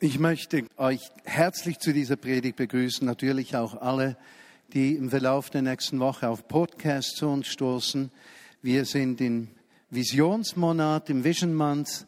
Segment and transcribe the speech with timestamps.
[0.00, 4.18] Ich möchte euch herzlich zu dieser Predigt begrüßen, natürlich auch alle,
[4.74, 8.10] die im Verlauf der nächsten Woche auf Podcast zu uns stoßen.
[8.60, 9.48] Wir sind im
[9.88, 12.06] Visionsmonat, im Vision Month.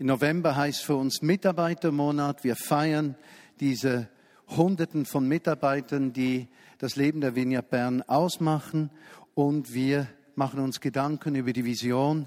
[0.00, 2.42] Im November heißt für uns Mitarbeitermonat.
[2.42, 3.14] Wir feiern
[3.60, 4.08] diese
[4.48, 8.90] Hunderten von Mitarbeitern, die das Leben der Vineyard Bern ausmachen.
[9.36, 12.26] Und wir machen uns Gedanken über die Vision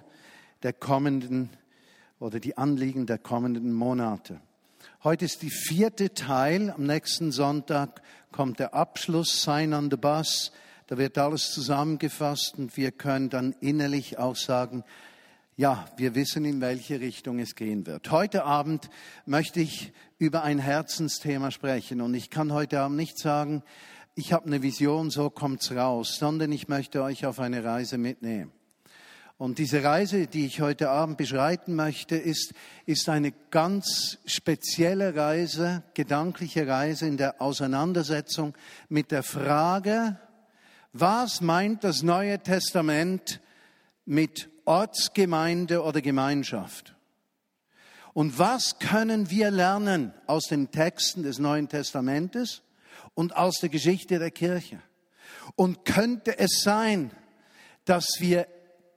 [0.64, 1.50] der kommenden
[2.22, 4.40] oder die Anliegen der kommenden Monate.
[5.04, 6.72] Heute ist die vierte Teil.
[6.72, 8.02] Am nächsten Sonntag
[8.32, 10.52] kommt der Abschluss, Sign on the Bus.
[10.88, 14.84] Da wird alles zusammengefasst und wir können dann innerlich auch sagen,
[15.56, 18.12] ja, wir wissen, in welche Richtung es gehen wird.
[18.12, 18.90] Heute Abend
[19.26, 23.64] möchte ich über ein Herzensthema sprechen und ich kann heute Abend nicht sagen,
[24.16, 28.52] ich habe eine Vision, so kommt's raus, sondern ich möchte euch auf eine Reise mitnehmen.
[29.38, 32.54] Und diese Reise, die ich heute Abend beschreiten möchte, ist,
[32.86, 38.54] ist eine ganz spezielle Reise, gedankliche Reise in der Auseinandersetzung
[38.90, 40.20] mit der Frage,
[40.94, 43.42] was meint das Neue Testament
[44.06, 46.96] mit Ortsgemeinde oder Gemeinschaft?
[48.14, 52.62] Und was können wir lernen aus den Texten des Neuen Testamentes
[53.16, 54.80] und aus der Geschichte der Kirche?
[55.56, 57.10] Und könnte es sein,
[57.86, 58.48] dass wir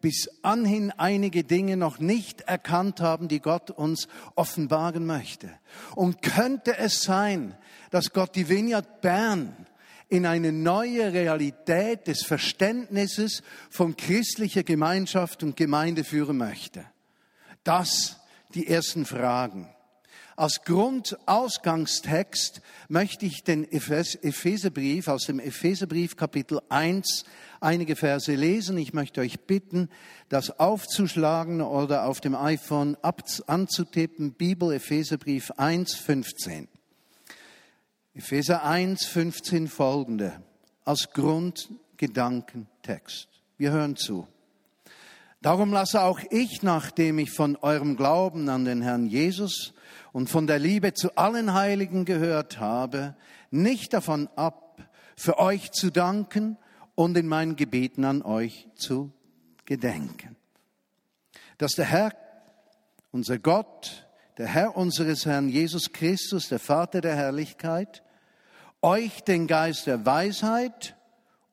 [0.00, 5.50] bis anhin einige Dinge noch nicht erkannt haben, die Gott uns offenbaren möchte.
[5.94, 7.56] Und könnte es sein,
[7.91, 9.66] dass Gott die Vineyard Bern
[10.08, 16.84] in eine neue Realität des Verständnisses von christlicher Gemeinschaft und Gemeinde führen möchte?
[17.64, 18.20] Das
[18.55, 19.69] die ersten Fragen.
[20.38, 27.24] Als Grundausgangstext möchte ich den Epheserbrief aus dem Epheserbrief Kapitel 1
[27.60, 28.76] einige Verse lesen.
[28.76, 29.88] Ich möchte euch bitten,
[30.28, 32.98] das aufzuschlagen oder auf dem iPhone
[33.46, 34.34] anzutippen.
[34.34, 36.68] Bibel Epheserbrief 1, 15.
[38.12, 40.42] Epheser 1, 15 folgende
[40.84, 43.28] als Grundgedankentext.
[43.56, 44.28] Wir hören zu.
[45.41, 49.72] Darum lasse auch ich, nachdem ich von eurem Glauben an den Herrn Jesus
[50.12, 53.17] und von der Liebe zu allen Heiligen gehört habe,
[53.50, 54.83] nicht davon ab,
[55.17, 56.59] für euch zu danken
[56.94, 59.12] und in meinen Gebeten an euch zu
[59.65, 60.37] gedenken.
[61.59, 62.12] Dass der Herr,
[63.12, 64.06] unser Gott,
[64.39, 68.03] der Herr unseres Herrn Jesus Christus, der Vater der Herrlichkeit,
[68.83, 70.97] euch den Geist der Weisheit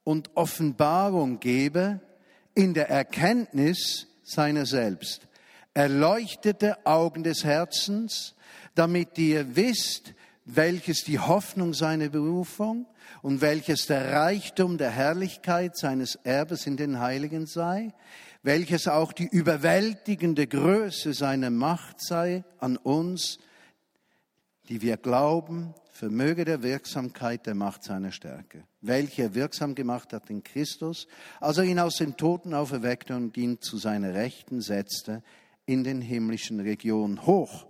[0.04, 2.02] und Offenbarung gebe
[2.54, 5.28] in der Erkenntnis seiner selbst,
[5.74, 8.36] erleuchtete Augen des Herzens,
[8.76, 10.14] damit ihr wisst,
[10.46, 12.86] welches die Hoffnung seiner Berufung
[13.22, 17.94] und welches der Reichtum der Herrlichkeit seines Erbes in den Heiligen sei,
[18.44, 23.40] welches auch die überwältigende Größe seiner Macht sei an uns,
[24.68, 30.30] die wir glauben, vermöge der Wirksamkeit der Macht seiner Stärke, welche er wirksam gemacht hat
[30.30, 31.08] in Christus,
[31.40, 35.24] als er ihn aus den Toten auferweckte und ihn zu seiner Rechten setzte
[35.66, 37.66] in den himmlischen Regionen hoch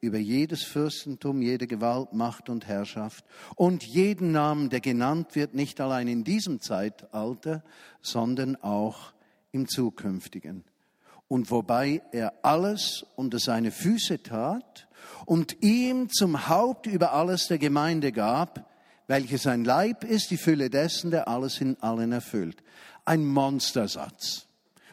[0.00, 3.24] über jedes Fürstentum, jede Gewalt, Macht und Herrschaft
[3.56, 7.62] und jeden Namen, der genannt wird, nicht allein in diesem Zeitalter,
[8.02, 9.12] sondern auch
[9.52, 10.64] im zukünftigen.
[11.28, 14.86] Und wobei er alles unter seine Füße tat
[15.24, 18.70] und ihm zum Haupt über alles der Gemeinde gab,
[19.08, 22.62] welches sein Leib ist, die Fülle dessen, der alles in allen erfüllt.
[23.04, 24.45] Ein Monstersatz.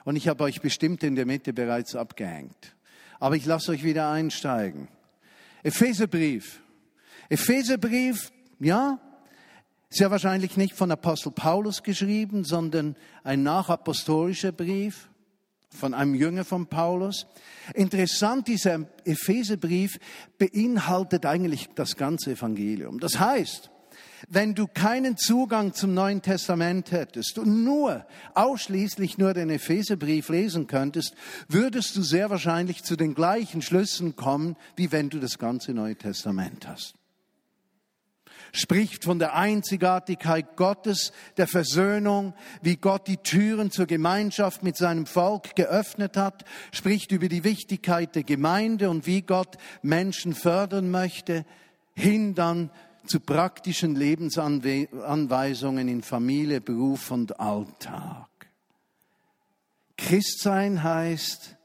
[0.06, 2.76] Und ich habe euch bestimmt in der Mitte bereits abgehängt.
[3.20, 4.88] Aber ich lasse euch wieder einsteigen.
[5.64, 6.62] Epheserbrief.
[7.30, 9.00] Epheserbrief, ja,
[9.90, 15.10] sehr wahrscheinlich nicht von Apostel Paulus geschrieben, sondern ein nachapostolischer Brief
[15.70, 17.28] von einem Jünger von Paulus.
[17.74, 20.00] Interessant, dieser Epheserbrief
[20.38, 23.00] beinhaltet eigentlich das ganze Evangelium.
[23.00, 23.70] Das heißt,
[24.30, 30.68] wenn du keinen Zugang zum Neuen Testament hättest und nur, ausschließlich nur den Epheserbrief lesen
[30.68, 31.16] könntest,
[31.48, 35.96] würdest du sehr wahrscheinlich zu den gleichen Schlüssen kommen, wie wenn du das ganze Neue
[35.96, 36.96] Testament hast.
[38.56, 45.08] Spricht von der Einzigartigkeit Gottes, der Versöhnung, wie Gott die Türen zur Gemeinschaft mit seinem
[45.08, 51.46] Volk geöffnet hat, spricht über die Wichtigkeit der Gemeinde und wie Gott Menschen fördern möchte,
[51.96, 52.70] hin dann
[53.06, 58.28] zu praktischen Lebensanweisungen in Familie, Beruf und Alltag.
[59.98, 61.56] Christsein heißt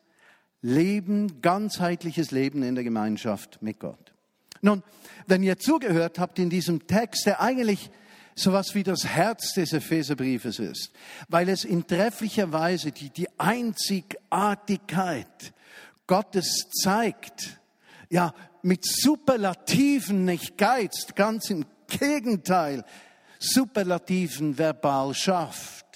[0.62, 4.12] Leben, ganzheitliches Leben in der Gemeinschaft mit Gott.
[4.60, 4.82] Nun,
[5.26, 7.90] wenn ihr zugehört habt in diesem Text, der eigentlich
[8.34, 10.92] sowas wie das Herz des Epheserbriefes ist,
[11.28, 15.52] weil es in trefflicher Weise die, die Einzigartigkeit
[16.06, 17.60] Gottes zeigt,
[18.10, 22.84] ja, mit Superlativen nicht geizt, ganz im Gegenteil,
[23.38, 25.88] Superlativen verbal schafft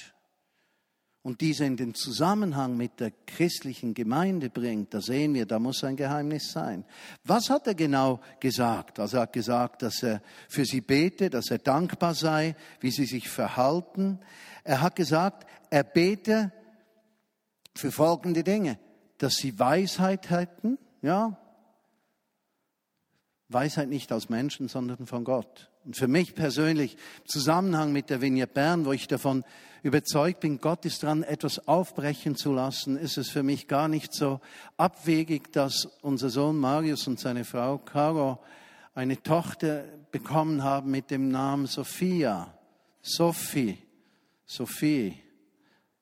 [1.22, 5.84] und diese in den Zusammenhang mit der christlichen Gemeinde bringt, da sehen wir, da muss
[5.84, 6.84] ein Geheimnis sein.
[7.24, 8.98] Was hat er genau gesagt?
[8.98, 13.06] Also er hat gesagt, dass er für sie bete, dass er dankbar sei, wie sie
[13.06, 14.18] sich verhalten.
[14.64, 16.52] Er hat gesagt, er bete
[17.76, 18.78] für folgende Dinge,
[19.18, 21.38] dass sie Weisheit hätten, ja,
[23.52, 25.70] Weisheit nicht aus Menschen, sondern von Gott.
[25.84, 29.44] Und für mich persönlich, im Zusammenhang mit der Vignette Bern, wo ich davon
[29.82, 34.14] überzeugt bin, Gott ist dran, etwas aufbrechen zu lassen, ist es für mich gar nicht
[34.14, 34.40] so
[34.76, 38.38] abwegig, dass unser Sohn Marius und seine Frau Caro
[38.94, 42.54] eine Tochter bekommen haben mit dem Namen Sophia.
[43.00, 43.78] Sophie,
[44.46, 45.18] Sophie,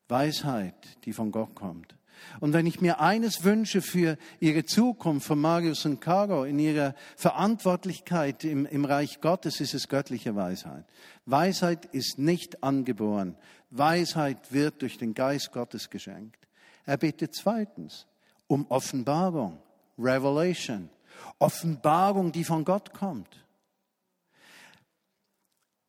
[0.08, 0.75] Weisheit,
[1.05, 1.94] die von Gott kommt.
[2.40, 6.94] Und wenn ich mir eines wünsche für ihre Zukunft von Marius und Caro in ihrer
[7.17, 10.84] Verantwortlichkeit im, im Reich Gottes, ist es göttliche Weisheit.
[11.26, 13.37] Weisheit ist nicht angeboren.
[13.70, 16.49] Weisheit wird durch den Geist Gottes geschenkt.
[16.87, 18.06] Er bittet zweitens
[18.46, 19.58] um Offenbarung,
[19.99, 20.90] Revelation,
[21.38, 23.44] Offenbarung, die von Gott kommt.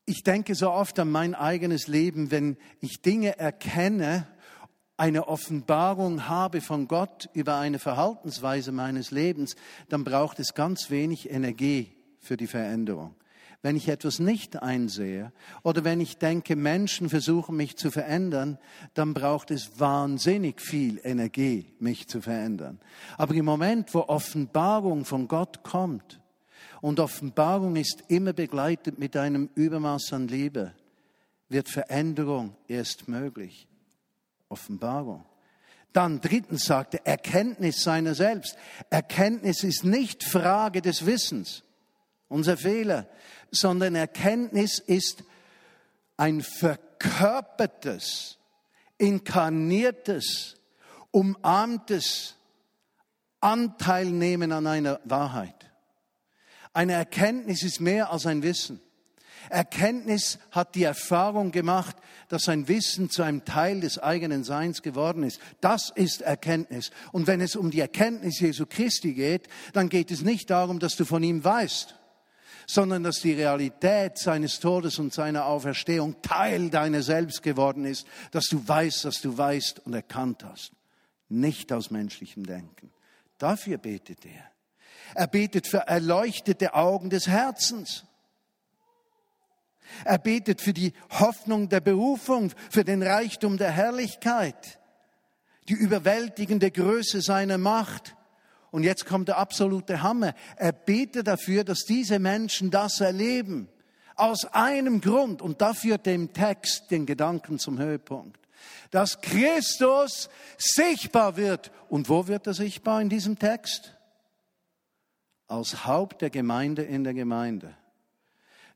[0.05, 4.27] Ich denke so oft an mein eigenes Leben, wenn ich Dinge erkenne
[5.01, 9.55] eine Offenbarung habe von Gott über eine Verhaltensweise meines Lebens,
[9.89, 13.15] dann braucht es ganz wenig Energie für die Veränderung.
[13.63, 15.33] Wenn ich etwas nicht einsehe
[15.63, 18.59] oder wenn ich denke, Menschen versuchen mich zu verändern,
[18.93, 22.79] dann braucht es wahnsinnig viel Energie, mich zu verändern.
[23.17, 26.21] Aber im Moment, wo Offenbarung von Gott kommt,
[26.79, 30.73] und Offenbarung ist immer begleitet mit einem Übermaß an Liebe,
[31.49, 33.67] wird Veränderung erst möglich.
[34.51, 35.25] Offenbarung.
[35.93, 38.55] Dann drittens sagte Erkenntnis seiner selbst.
[38.89, 41.63] Erkenntnis ist nicht Frage des Wissens,
[42.29, 43.07] unser Fehler,
[43.51, 45.23] sondern Erkenntnis ist
[46.15, 48.37] ein verkörpertes,
[48.97, 50.55] inkarniertes,
[51.11, 52.35] umarmtes
[53.41, 55.71] Anteilnehmen an einer Wahrheit.
[56.73, 58.79] Eine Erkenntnis ist mehr als ein Wissen.
[59.49, 61.95] Erkenntnis hat die Erfahrung gemacht,
[62.29, 65.41] dass sein Wissen zu einem Teil des eigenen Seins geworden ist.
[65.59, 66.91] Das ist Erkenntnis.
[67.11, 70.95] Und wenn es um die Erkenntnis Jesu Christi geht, dann geht es nicht darum, dass
[70.95, 71.95] du von ihm weißt,
[72.67, 78.45] sondern dass die Realität seines Todes und seiner Auferstehung Teil deiner selbst geworden ist, dass
[78.45, 80.71] du weißt, dass du weißt und erkannt hast.
[81.27, 82.91] Nicht aus menschlichem Denken.
[83.37, 84.51] Dafür betet er.
[85.15, 88.05] Er betet für erleuchtete Augen des Herzens.
[90.05, 94.79] Er betet für die Hoffnung der Berufung, für den Reichtum der Herrlichkeit,
[95.69, 98.15] die überwältigende Größe seiner Macht.
[98.71, 100.33] Und jetzt kommt der absolute Hammer.
[100.55, 103.67] Er betet dafür, dass diese Menschen das erleben.
[104.15, 105.41] Aus einem Grund.
[105.41, 108.39] Und da führt dem Text den Gedanken zum Höhepunkt.
[108.89, 111.71] Dass Christus sichtbar wird.
[111.89, 113.97] Und wo wird er sichtbar in diesem Text?
[115.47, 117.75] Als Haupt der Gemeinde in der Gemeinde.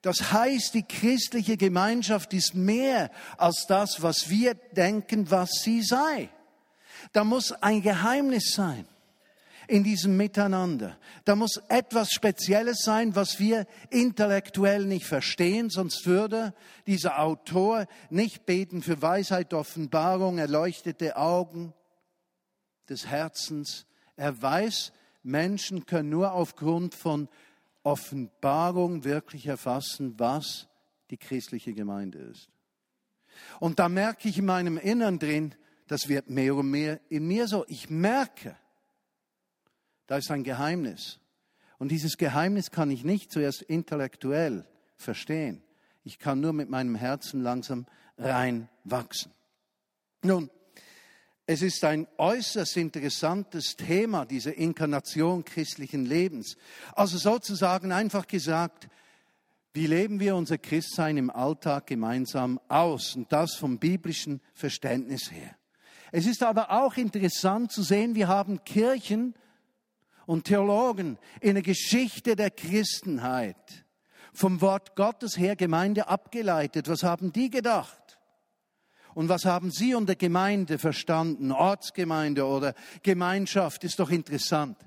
[0.06, 3.10] Das heißt, die christliche Gemeinschaft ist mehr
[3.40, 6.30] als das, was wir denken, was sie sei.
[7.12, 8.88] Da muss ein Geheimnis sein
[9.68, 10.96] in diesem Miteinander.
[11.24, 16.53] Da muss etwas Spezielles sein, was wir intellektuell nicht verstehen, sonst würde
[16.86, 21.74] dieser Autor nicht beten für Weisheit, Offenbarung, erleuchtete Augen
[22.89, 23.88] des Herzens.
[24.18, 24.91] Er weiß,
[25.24, 27.27] Menschen können nur aufgrund von
[27.86, 30.68] Offenbarung wirklich erfassen, was
[31.12, 32.50] die christliche Gemeinde ist.
[33.60, 35.54] Und da merke ich in meinem Innern drin,
[35.88, 37.63] das wird mehr und mehr in mir so.
[37.68, 38.58] Ich merke,
[40.08, 41.20] da ist ein Geheimnis.
[41.77, 44.65] Und dieses Geheimnis kann ich nicht zuerst intellektuell
[44.96, 45.62] verstehen.
[46.04, 47.86] Ich kann nur mit meinem Herzen langsam
[48.18, 49.32] reinwachsen.
[50.24, 50.50] Nun,
[51.48, 56.58] es ist ein äußerst interessantes Thema, diese Inkarnation christlichen Lebens.
[56.94, 58.88] Also sozusagen einfach gesagt,
[59.74, 63.16] wie leben wir unser Christsein im Alltag gemeinsam aus?
[63.16, 65.56] Und das vom biblischen Verständnis her.
[66.12, 69.36] Es ist aber auch interessant zu sehen, wir haben Kirchen
[70.25, 73.86] und Theologen in der Geschichte der Christenheit
[74.34, 76.90] vom Wort Gottes her Gemeinde abgeleitet.
[76.90, 78.14] Was haben die gedacht?
[79.15, 81.51] Und was haben Sie unter Gemeinde verstanden?
[81.53, 84.77] Ortsgemeinde oder Gemeinschaft ist doch interessant.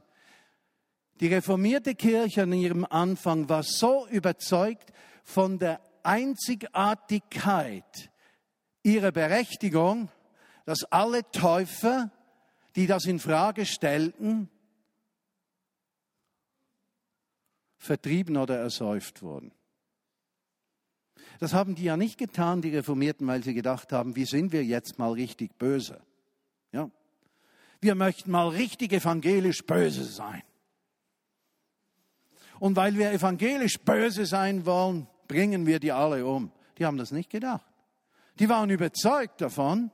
[1.20, 4.92] Die reformierte Kirche an ihrem Anfang war so überzeugt
[5.24, 8.10] von der Einzigartigkeit
[8.82, 10.10] ihrer Berechtigung,
[10.66, 12.10] dass alle Täufer,
[12.76, 14.50] die das in Frage stellten,
[17.78, 19.52] vertrieben oder ersäuft wurden.
[21.38, 24.64] Das haben die ja nicht getan, die Reformierten, weil sie gedacht haben, wie sind wir
[24.64, 26.00] jetzt mal richtig böse?
[26.72, 26.90] Ja.
[27.80, 30.42] Wir möchten mal richtig evangelisch böse sein.
[32.58, 36.50] Und weil wir evangelisch böse sein wollen, bringen wir die alle um.
[36.76, 37.64] Die haben das nicht gedacht.
[38.40, 39.92] Die waren überzeugt davon,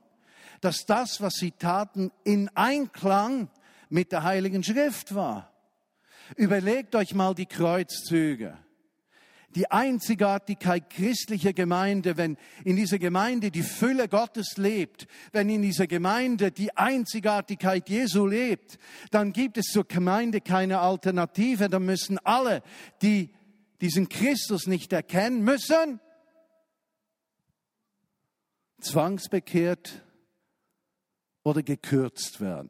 [0.61, 3.49] dass das, was sie taten, in Einklang
[3.89, 5.51] mit der Heiligen Schrift war.
[6.35, 8.57] Überlegt euch mal die Kreuzzüge
[9.55, 15.87] die Einzigartigkeit christlicher Gemeinde, wenn in dieser Gemeinde die Fülle Gottes lebt, wenn in dieser
[15.87, 18.77] Gemeinde die Einzigartigkeit Jesu lebt,
[19.11, 21.69] dann gibt es zur Gemeinde keine Alternative.
[21.69, 22.61] Dann müssen alle,
[23.01, 23.33] die
[23.79, 26.01] diesen Christus nicht erkennen müssen,
[28.81, 30.03] zwangsbekehrt
[31.43, 32.69] oder gekürzt werden.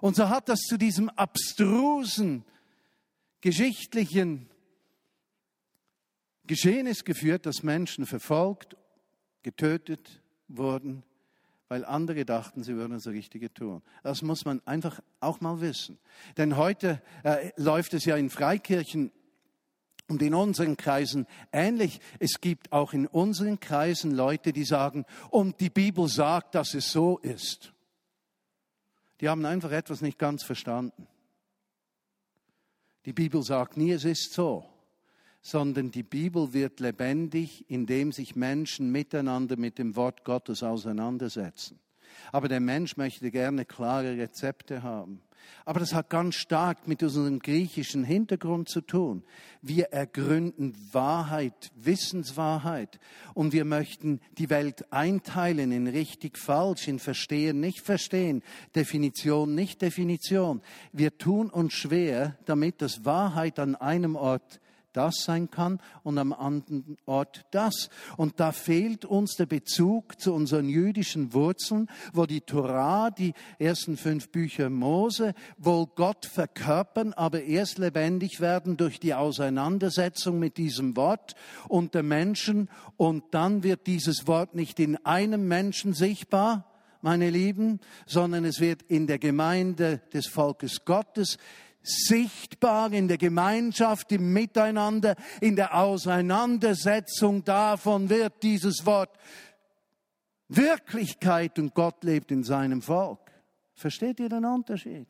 [0.00, 2.44] Und so hat das zu diesem abstrusen
[3.42, 4.48] geschichtlichen
[6.46, 8.76] Geschehnis geführt, dass Menschen verfolgt,
[9.42, 11.02] getötet wurden,
[11.68, 13.82] weil andere dachten, sie würden das Richtige tun.
[14.02, 15.98] Das muss man einfach auch mal wissen.
[16.36, 19.10] Denn heute äh, läuft es ja in Freikirchen
[20.08, 22.00] und in unseren Kreisen ähnlich.
[22.18, 26.92] Es gibt auch in unseren Kreisen Leute, die sagen, und die Bibel sagt, dass es
[26.92, 27.72] so ist.
[29.20, 31.06] Die haben einfach etwas nicht ganz verstanden.
[33.04, 34.64] Die Bibel sagt nie, es ist so,
[35.40, 41.80] sondern die Bibel wird lebendig, indem sich Menschen miteinander mit dem Wort Gottes auseinandersetzen.
[42.30, 45.22] Aber der Mensch möchte gerne klare Rezepte haben.
[45.64, 49.22] Aber das hat ganz stark mit unserem griechischen Hintergrund zu tun.
[49.60, 52.98] Wir ergründen Wahrheit, Wissenswahrheit.
[53.34, 58.42] Und wir möchten die Welt einteilen in richtig, falsch, in Verstehen, nicht Verstehen,
[58.74, 60.62] Definition, nicht Definition.
[60.92, 64.60] Wir tun uns schwer, damit das Wahrheit an einem Ort
[64.92, 67.90] das sein kann und am anderen Ort das.
[68.16, 73.96] Und da fehlt uns der Bezug zu unseren jüdischen Wurzeln, wo die Torah, die ersten
[73.96, 80.96] fünf Bücher Mose, wohl Gott verkörpern, aber erst lebendig werden durch die Auseinandersetzung mit diesem
[80.96, 81.34] Wort
[81.68, 82.68] unter Menschen.
[82.96, 86.68] Und dann wird dieses Wort nicht in einem Menschen sichtbar,
[87.02, 91.36] meine Lieben, sondern es wird in der Gemeinde des Volkes Gottes
[91.82, 97.44] sichtbar in der Gemeinschaft, im Miteinander, in der Auseinandersetzung.
[97.44, 99.16] Davon wird dieses Wort
[100.48, 103.20] Wirklichkeit und Gott lebt in seinem Volk.
[103.74, 105.08] Versteht ihr den Unterschied?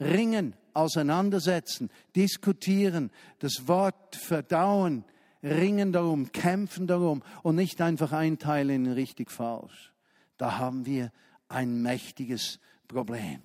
[0.00, 5.04] Ringen, auseinandersetzen, diskutieren, das Wort verdauen,
[5.42, 9.92] ringen darum, kämpfen darum und nicht einfach einteilen in richtig falsch.
[10.38, 11.12] Da haben wir
[11.48, 13.42] ein mächtiges Problem.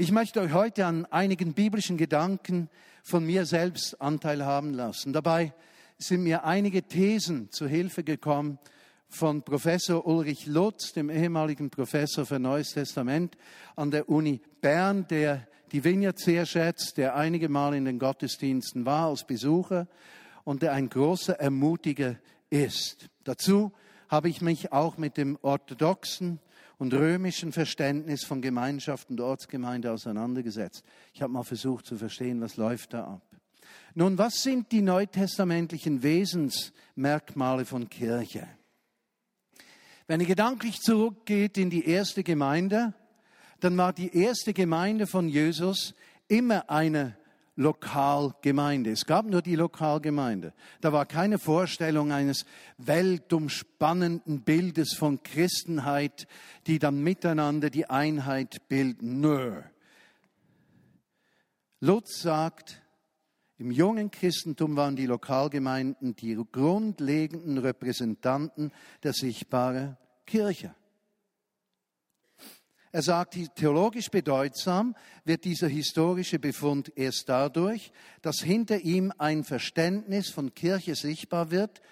[0.00, 2.70] Ich möchte euch heute an einigen biblischen Gedanken
[3.02, 5.12] von mir selbst Anteil haben lassen.
[5.12, 5.52] Dabei
[5.98, 8.60] sind mir einige Thesen zu Hilfe gekommen
[9.08, 13.36] von Professor Ulrich Lutz, dem ehemaligen Professor für Neues Testament
[13.74, 18.86] an der Uni Bern, der die Vineyard sehr schätzt, der einige Mal in den Gottesdiensten
[18.86, 19.88] war als Besucher
[20.44, 22.14] und der ein großer Ermutiger
[22.50, 23.08] ist.
[23.24, 23.72] Dazu
[24.08, 26.38] habe ich mich auch mit dem orthodoxen
[26.78, 30.84] und römischen Verständnis von Gemeinschaft und Ortsgemeinde auseinandergesetzt.
[31.12, 33.22] Ich habe mal versucht zu verstehen, was läuft da ab.
[33.94, 38.46] Nun, was sind die neutestamentlichen Wesensmerkmale von Kirche?
[40.06, 42.94] Wenn ihr gedanklich zurückgeht in die erste Gemeinde,
[43.60, 45.94] dann war die erste Gemeinde von Jesus
[46.28, 47.17] immer eine
[47.58, 48.92] Lokalgemeinde.
[48.92, 50.54] Es gab nur die Lokalgemeinde.
[50.80, 52.46] Da war keine Vorstellung eines
[52.78, 56.28] weltumspannenden Bildes von Christenheit,
[56.68, 59.20] die dann miteinander die Einheit bilden.
[59.20, 59.60] Nö.
[61.80, 62.80] Lutz sagt,
[63.56, 68.70] im jungen Christentum waren die Lokalgemeinden die grundlegenden Repräsentanten
[69.02, 69.96] der sichtbaren
[70.26, 70.76] Kirche.
[72.90, 77.92] Er sagt, theologisch bedeutsam wird dieser historische Befund erst dadurch,
[78.22, 81.82] dass hinter ihm ein Verständnis von Kirche sichtbar wird,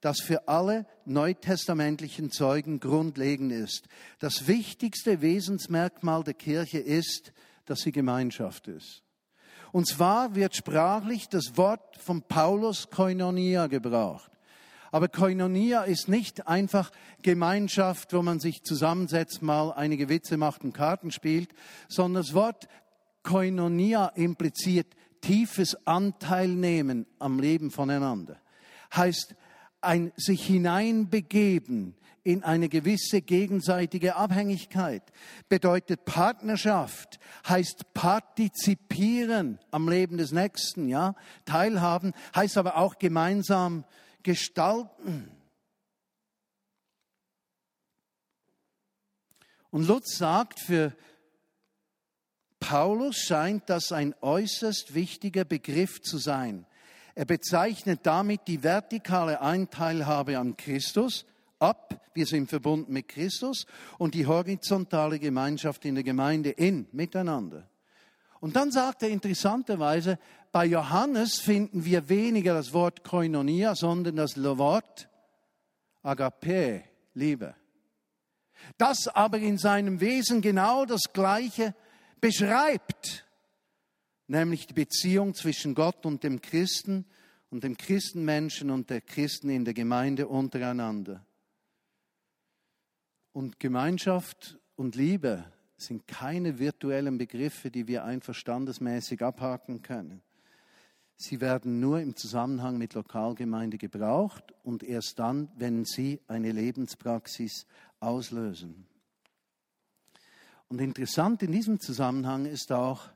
[0.00, 3.88] das für alle neutestamentlichen Zeugen grundlegend ist.
[4.18, 7.32] Das wichtigste Wesensmerkmal der Kirche ist,
[7.66, 9.02] dass sie Gemeinschaft ist.
[9.72, 14.30] Und zwar wird sprachlich das Wort von Paulus Koinonia gebraucht.
[14.96, 20.72] Aber Koinonia ist nicht einfach Gemeinschaft, wo man sich zusammensetzt, mal einige Witze macht und
[20.72, 21.50] Karten spielt,
[21.86, 22.66] sondern das Wort
[23.22, 24.86] Koinonia impliziert
[25.20, 28.40] tiefes Anteilnehmen am Leben voneinander.
[28.96, 29.34] Heißt
[29.82, 35.02] ein sich hineinbegeben in eine gewisse gegenseitige Abhängigkeit.
[35.50, 41.16] Bedeutet Partnerschaft, heißt partizipieren am Leben des Nächsten, ja.
[41.44, 43.84] Teilhaben heißt aber auch gemeinsam
[44.26, 45.30] gestalten.
[49.70, 50.96] Und Lutz sagt, für
[52.58, 56.66] Paulus scheint das ein äußerst wichtiger Begriff zu sein.
[57.14, 61.24] Er bezeichnet damit die vertikale Einteilhabe an Christus,
[61.60, 63.64] ab, wir sind verbunden mit Christus,
[63.96, 67.70] und die horizontale Gemeinschaft in der Gemeinde in, miteinander.
[68.40, 70.18] Und dann sagt er interessanterweise,
[70.52, 75.08] bei Johannes finden wir weniger das Wort Koinonia, sondern das Wort
[76.02, 77.54] Agape, Liebe.
[78.78, 81.74] Das aber in seinem Wesen genau das Gleiche
[82.20, 83.26] beschreibt
[84.28, 87.06] nämlich die Beziehung zwischen Gott und dem Christen
[87.50, 91.24] und dem Christenmenschen und der Christen in der Gemeinde untereinander.
[93.32, 95.44] Und Gemeinschaft und Liebe
[95.76, 100.22] sind keine virtuellen Begriffe, die wir einverstandesmäßig abhaken können.
[101.16, 107.66] Sie werden nur im Zusammenhang mit Lokalgemeinde gebraucht und erst dann, wenn sie eine Lebenspraxis
[108.00, 108.86] auslösen.
[110.68, 113.08] Und interessant in diesem Zusammenhang ist auch,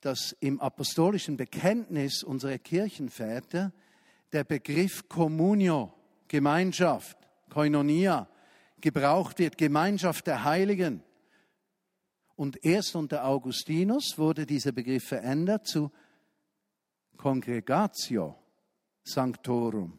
[0.00, 3.72] dass im apostolischen Bekenntnis unserer Kirchenväter
[4.32, 5.92] der Begriff Communio,
[6.28, 7.18] Gemeinschaft,
[7.50, 8.28] Koinonia,
[8.80, 11.02] gebraucht wird, Gemeinschaft der Heiligen.
[12.36, 15.90] Und erst unter Augustinus wurde dieser Begriff verändert zu
[17.16, 18.36] Congregatio
[19.02, 19.98] Sanctorum.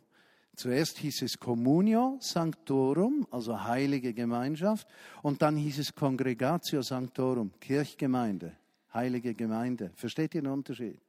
[0.55, 4.87] Zuerst hieß es Communio Sanctorum, also heilige Gemeinschaft,
[5.21, 8.55] und dann hieß es Congregatio Sanctorum, Kirchgemeinde
[8.97, 9.91] heilige Gemeinde.
[9.95, 10.99] Versteht ihr den Unterschied?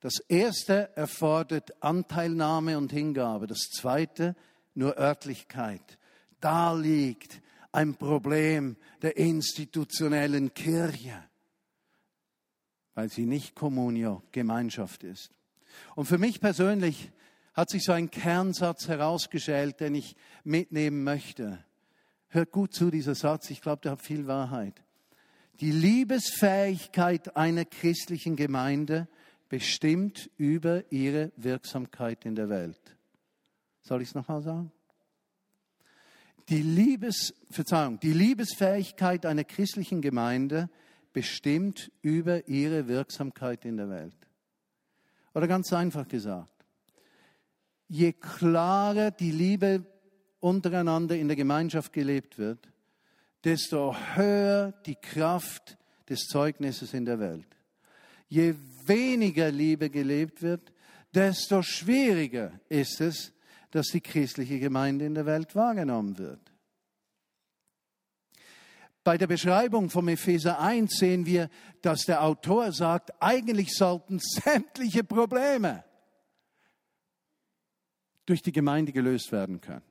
[0.00, 3.46] Das erste erfordert Anteilnahme und Hingabe.
[3.46, 4.34] Das zweite
[4.74, 5.98] nur Örtlichkeit.
[6.40, 7.40] Da liegt
[7.72, 11.24] ein Problem der institutionellen Kirche,
[12.94, 15.30] weil sie nicht Communio, Gemeinschaft ist.
[15.94, 17.10] Und für mich persönlich
[17.54, 21.64] hat sich so ein Kernsatz herausgestellt, den ich mitnehmen möchte.
[22.28, 24.82] Hört gut zu, dieser Satz, ich glaube, der hat viel Wahrheit.
[25.60, 29.08] Die Liebesfähigkeit einer christlichen Gemeinde
[29.48, 32.96] bestimmt über ihre Wirksamkeit in der Welt.
[33.82, 34.72] Soll ich es nochmal sagen?
[36.48, 40.68] Die, Liebes, Verzeihung, die Liebesfähigkeit einer christlichen Gemeinde
[41.12, 44.16] bestimmt über ihre Wirksamkeit in der Welt.
[45.34, 46.64] Oder ganz einfach gesagt,
[47.88, 49.84] je klarer die Liebe
[50.40, 52.68] untereinander in der Gemeinschaft gelebt wird,
[53.44, 55.76] desto höher die Kraft
[56.08, 57.46] des Zeugnisses in der Welt.
[58.28, 58.54] Je
[58.86, 60.72] weniger Liebe gelebt wird,
[61.14, 63.32] desto schwieriger ist es,
[63.72, 66.52] dass die christliche Gemeinde in der Welt wahrgenommen wird.
[69.02, 71.48] Bei der Beschreibung vom Epheser 1 sehen wir,
[71.80, 75.82] dass der Autor sagt, eigentlich sollten sämtliche Probleme
[78.26, 79.82] durch die Gemeinde gelöst werden können.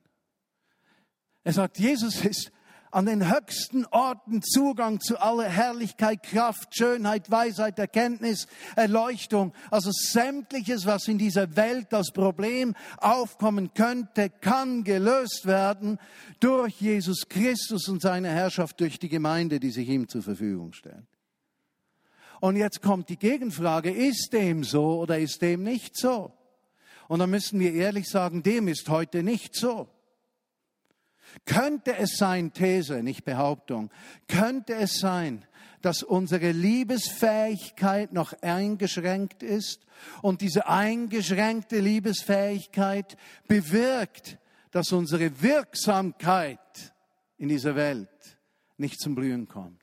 [1.43, 2.51] Er sagt, Jesus ist
[2.91, 9.53] an den höchsten Orten Zugang zu aller Herrlichkeit, Kraft, Schönheit, Weisheit, Erkenntnis, Erleuchtung.
[9.71, 15.97] Also sämtliches, was in dieser Welt als Problem aufkommen könnte, kann gelöst werden
[16.39, 21.07] durch Jesus Christus und seine Herrschaft durch die Gemeinde, die sich ihm zur Verfügung stellt.
[22.41, 26.33] Und jetzt kommt die Gegenfrage, ist dem so oder ist dem nicht so?
[27.07, 29.89] Und da müssen wir ehrlich sagen, dem ist heute nicht so.
[31.45, 33.89] Könnte es sein, These, nicht Behauptung,
[34.27, 35.45] könnte es sein,
[35.81, 39.85] dass unsere Liebesfähigkeit noch eingeschränkt ist
[40.21, 43.17] und diese eingeschränkte Liebesfähigkeit
[43.47, 44.37] bewirkt,
[44.71, 46.93] dass unsere Wirksamkeit
[47.37, 48.09] in dieser Welt
[48.77, 49.81] nicht zum Blühen kommt.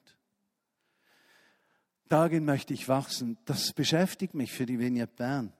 [2.08, 3.36] Darin möchte ich wachsen.
[3.44, 5.52] Das beschäftigt mich für die Vignette Bern.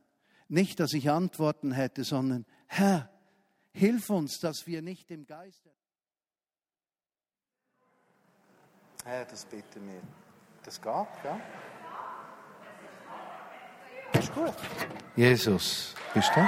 [0.49, 3.11] Nicht, dass ich Antworten hätte, sondern Herr,
[3.73, 5.71] hilf uns, dass wir nicht im Geiste
[9.09, 10.03] Herr, das bitte mir.
[10.63, 10.93] Das geht,
[11.25, 11.41] ja?
[14.13, 14.55] Ist gut.
[15.17, 16.47] Jesus, bist du?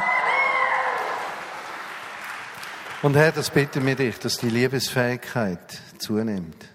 [3.01, 6.69] Und Herr, das bitten wir dich, dass die Liebesfähigkeit zunimmt.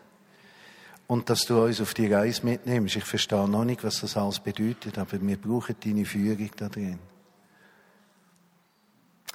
[1.06, 2.96] Und dass du uns auf die Reise mitnimmst.
[2.96, 6.98] Ich verstehe noch nicht, was das alles bedeutet, aber wir brauchen deine Führung da drin.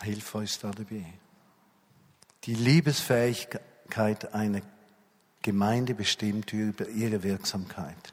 [0.02, 1.14] Hilf uns da dabei.
[2.42, 4.62] Die Liebesfähigkeit einer
[5.42, 8.12] Gemeinde bestimmt über ihre Wirksamkeit.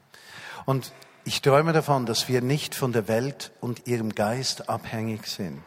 [0.64, 0.92] Und
[1.24, 5.62] ich träume davon, dass wir nicht von der Welt und ihrem Geist abhängig sind,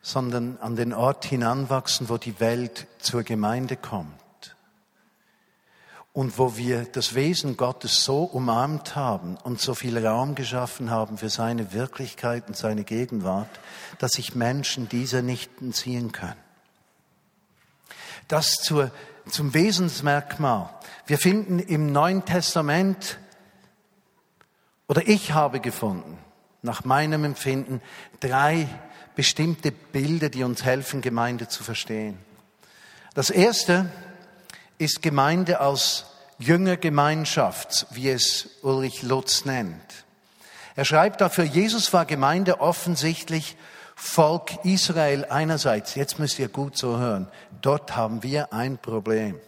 [0.00, 4.14] sondern an den Ort hinanwachsen, wo die Welt zur Gemeinde kommt
[6.14, 11.18] und wo wir das Wesen Gottes so umarmt haben und so viel Raum geschaffen haben
[11.18, 13.50] für seine Wirklichkeit und seine Gegenwart,
[13.98, 16.36] dass sich Menschen dieser nicht entziehen können.
[18.28, 18.92] Das zur,
[19.28, 20.70] zum Wesensmerkmal.
[21.06, 23.18] Wir finden im Neuen Testament,
[24.86, 26.18] oder ich habe gefunden,
[26.62, 27.80] nach meinem Empfinden,
[28.20, 28.68] drei
[29.14, 32.18] bestimmte Bilder, die uns helfen, Gemeinde zu verstehen.
[33.14, 33.90] Das erste
[34.78, 36.06] ist Gemeinde als
[36.38, 40.04] Jüngergemeinschaft, wie es Ulrich Lutz nennt.
[40.76, 43.56] Er schreibt dafür, Jesus war Gemeinde offensichtlich
[43.94, 45.94] Volk Israel einerseits.
[45.94, 47.28] Jetzt müsst ihr gut so hören.
[47.60, 49.40] Dort haben wir ein Problem.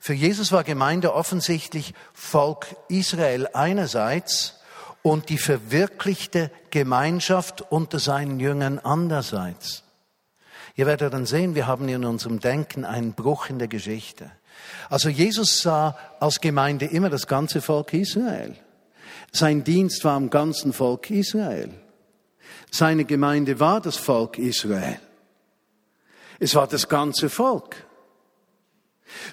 [0.00, 4.60] Für Jesus war Gemeinde offensichtlich Volk Israel einerseits
[5.02, 9.84] und die verwirklichte Gemeinschaft unter seinen Jüngern andererseits.
[10.76, 14.30] Ihr werdet dann sehen, wir haben in unserem Denken einen Bruch in der Geschichte.
[14.88, 18.54] Also Jesus sah als Gemeinde immer das ganze Volk Israel.
[19.32, 21.70] Sein Dienst war am ganzen Volk Israel.
[22.70, 25.00] Seine Gemeinde war das Volk Israel.
[26.38, 27.76] Es war das ganze Volk.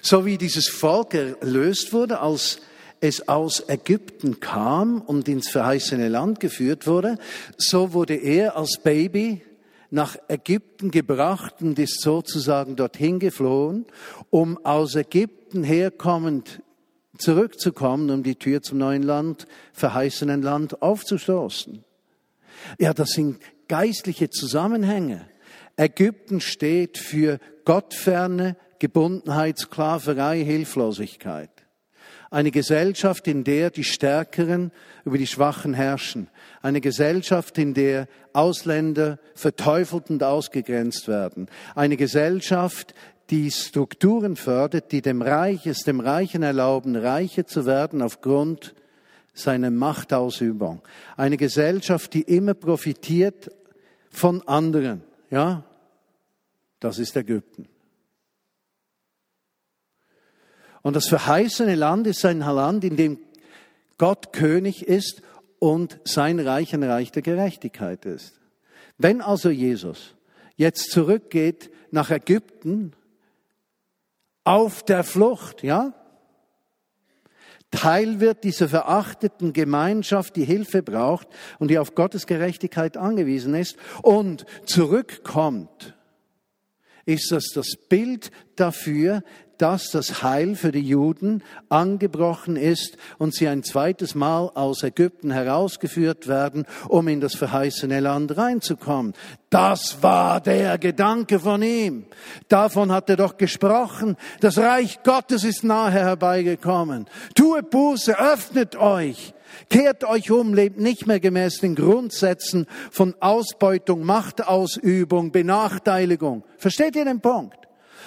[0.02, 2.60] So wie dieses Volk erlöst wurde, als
[3.00, 7.18] es aus Ägypten kam und ins verheißene Land geführt wurde,
[7.56, 9.42] so wurde er als Baby
[9.90, 13.86] nach Ägypten gebracht und ist sozusagen dorthin geflohen,
[14.30, 16.62] um aus Ägypten herkommend
[17.18, 21.84] zurückzukommen, um die Tür zum neuen Land, verheißenen Land aufzustoßen.
[22.78, 23.38] Ja, das sind
[23.68, 25.26] geistliche Zusammenhänge.
[25.76, 31.50] Ägypten steht für Gottferne, Gebundenheit, Sklaverei, Hilflosigkeit.
[32.30, 34.72] Eine Gesellschaft, in der die Stärkeren
[35.04, 36.28] über die Schwachen herrschen.
[36.60, 41.48] Eine Gesellschaft, in der Ausländer verteufelt und ausgegrenzt werden.
[41.74, 42.94] Eine Gesellschaft,
[43.30, 48.74] die Strukturen fördert, die dem Reich, es dem Reichen erlauben, reicher zu werden aufgrund
[49.38, 50.82] seiner Machtausübung.
[51.16, 53.50] Eine Gesellschaft, die immer profitiert
[54.10, 55.02] von anderen.
[55.30, 55.64] Ja,
[56.80, 57.68] das ist Ägypten.
[60.82, 63.18] Und das verheißene Land ist ein Land, in dem
[63.98, 65.22] Gott König ist
[65.58, 68.38] und sein Reich ein Reich der Gerechtigkeit ist.
[68.98, 70.14] Wenn also Jesus
[70.56, 72.92] jetzt zurückgeht nach Ägypten
[74.44, 75.92] auf der Flucht, ja,
[77.70, 83.76] Teil wird dieser verachteten Gemeinschaft, die Hilfe braucht und die auf Gottes Gerechtigkeit angewiesen ist
[84.02, 85.96] und zurückkommt,
[87.04, 89.22] ist das das Bild dafür,
[89.58, 95.30] dass das Heil für die Juden angebrochen ist und sie ein zweites Mal aus Ägypten
[95.30, 99.14] herausgeführt werden, um in das verheißene Land reinzukommen.
[99.50, 102.06] Das war der Gedanke von ihm.
[102.48, 104.16] Davon hat er doch gesprochen.
[104.40, 107.06] Das Reich Gottes ist nahe herbeigekommen.
[107.34, 109.34] Tue Buße, öffnet euch.
[109.70, 116.44] Kehrt euch um, lebt nicht mehr gemäß den Grundsätzen von Ausbeutung, Machtausübung, Benachteiligung.
[116.58, 117.65] Versteht ihr den Punkt?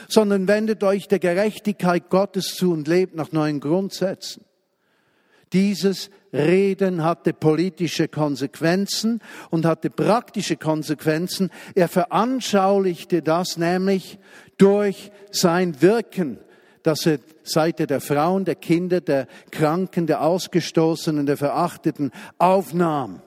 [0.10, 4.44] Sondern wendet euch der Gerechtigkeit Gottes zu und lebt nach neuen Grundsätzen.
[5.54, 11.50] Dieses Reden hatte politische Konsequenzen und hatte praktische Konsequenzen.
[11.74, 14.20] Er veranschaulichte das nämlich
[14.58, 16.40] durch sein Wirken,
[16.84, 23.22] dass er Seite der Frauen, der Kinder, der Kranken, der Ausgestoßenen, der Verachteten aufnahm.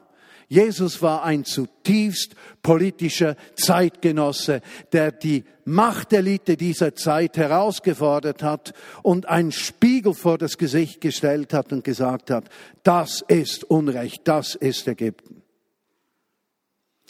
[0.53, 4.61] Jesus war ein zutiefst politischer Zeitgenosse,
[4.93, 11.73] der die Machtelite dieser Zeit herausgefordert hat und einen Spiegel vor das Gesicht gestellt hat
[11.73, 12.51] und gesagt hat,
[12.83, 15.41] das ist Unrecht, das ist Ägypten.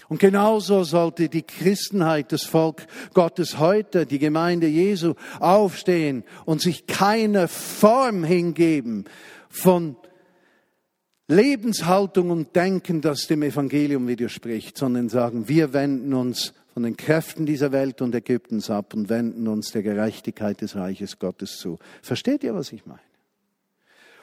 [0.08, 6.86] Und genauso sollte die Christenheit, das Volk Gottes heute, die Gemeinde Jesu aufstehen und sich
[6.86, 9.06] keine Form hingeben
[9.48, 9.96] von
[11.28, 17.46] Lebenshaltung und Denken, das dem Evangelium widerspricht, sondern sagen, wir wenden uns von den Kräften
[17.46, 21.78] dieser Welt und Ägyptens ab und wenden uns der Gerechtigkeit des Reiches Gottes zu.
[22.02, 23.00] Versteht ihr, was ich meine?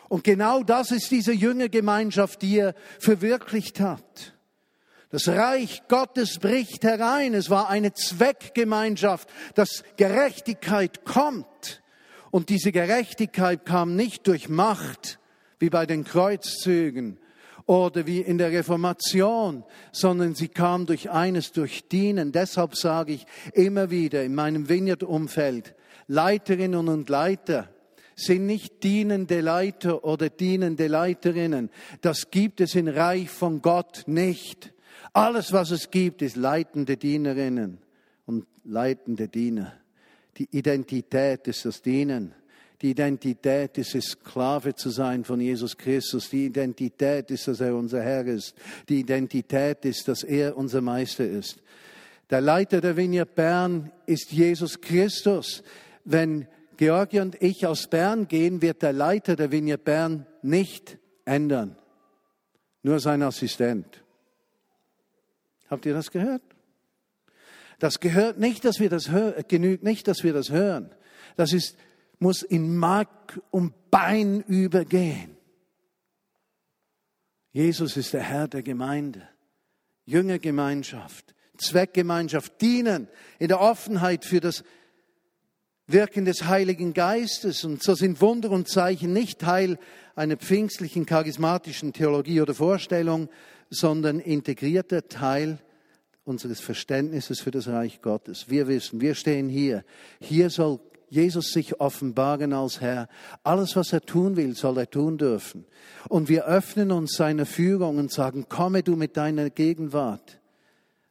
[0.10, 4.34] Und genau das ist diese Jüngergemeinschaft, die er verwirklicht hat.
[5.12, 7.34] Das Reich Gottes bricht herein.
[7.34, 11.82] Es war eine Zweckgemeinschaft, dass Gerechtigkeit kommt.
[12.32, 15.20] Und diese Gerechtigkeit kam nicht durch Macht,
[15.60, 17.20] wie bei den Kreuzzügen
[17.66, 22.32] oder wie in der Reformation, sondern sie kam durch eines, durch Dienen.
[22.32, 25.76] Deshalb sage ich immer wieder in meinem Vineyard-Umfeld,
[26.08, 27.70] Leiterinnen und Leiter
[28.16, 31.70] sind nicht dienende Leiter oder dienende Leiterinnen.
[32.02, 34.74] Das gibt es in Reich von Gott nicht.
[35.14, 37.80] Alles, was es gibt, ist leitende Dienerinnen
[38.26, 39.74] und leitende Diener.
[40.38, 42.34] Die Identität ist das Dienen.
[42.82, 46.30] Die Identität ist Sklave zu sein von Jesus Christus.
[46.30, 48.56] Die Identität ist, dass er unser Herr ist.
[48.88, 51.62] Die Identität ist, dass er unser Meister ist.
[52.30, 55.64] Der Leiter der Vineyard Bern ist Jesus Christus.
[56.06, 61.76] Wenn Georgi und ich aus Bern gehen, wird der Leiter der Vineyard Bern nicht ändern.
[62.84, 64.04] Nur sein Assistent.
[65.70, 66.42] Habt ihr das gehört?
[67.80, 70.92] Das gehört nicht, dass wir das hören, genügt nicht, dass wir das hören.
[71.36, 71.78] Das ist,
[72.20, 75.36] muss in Mark und Bein übergehen.
[77.52, 79.28] Jesus ist der Herr der Gemeinde,
[80.06, 83.08] Jüngergemeinschaft, Zweckgemeinschaft, dienen
[83.40, 84.64] in der Offenheit für das
[85.88, 87.64] Wirken des Heiligen Geistes.
[87.64, 89.80] Und so sind Wunder und Zeichen nicht Teil
[90.16, 93.30] einer pfingstlichen, charismatischen Theologie oder Vorstellung,
[93.70, 95.60] sondern integrierter Teil
[96.24, 98.50] unseres Verständnisses für das Reich Gottes.
[98.50, 99.84] Wir wissen, wir stehen hier.
[100.20, 103.08] Hier soll Jesus sich offenbaren als Herr.
[103.44, 105.66] Alles, was er tun will, soll er tun dürfen.
[106.08, 110.40] Und wir öffnen uns seiner Führung und sagen, komme du mit deiner Gegenwart.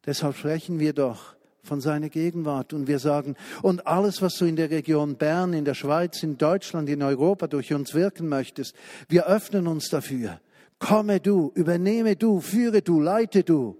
[0.07, 4.57] Deshalb sprechen wir doch von seiner Gegenwart und wir sagen, und alles, was du in
[4.57, 8.75] der Region Bern, in der Schweiz, in Deutschland, in Europa durch uns wirken möchtest,
[9.09, 10.41] wir öffnen uns dafür.
[10.79, 13.77] Komme du, übernehme du, führe du, leite du.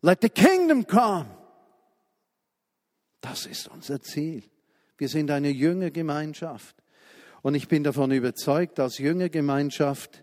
[0.00, 1.26] Let the kingdom come.
[3.20, 4.42] Das ist unser Ziel.
[5.02, 6.76] Wir sind eine Jüngergemeinschaft.
[7.42, 10.22] Und ich bin davon überzeugt, als Jüngergemeinschaft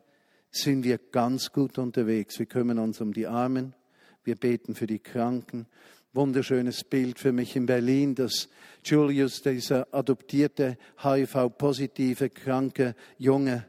[0.52, 2.40] sind wir ganz gut unterwegs.
[2.40, 3.76] Wir kümmern uns um die Armen,
[4.24, 5.68] wir beten für die Kranken.
[6.14, 8.48] Wunderschönes Bild für mich in Berlin, dass
[8.86, 13.66] Julius, dieser adoptierte HIV-positive, kranke Junge,